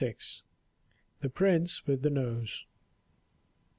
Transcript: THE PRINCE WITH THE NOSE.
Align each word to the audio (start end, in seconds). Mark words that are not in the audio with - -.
THE 1.19 1.29
PRINCE 1.29 1.85
WITH 1.85 2.01
THE 2.01 2.09
NOSE. 2.09 2.65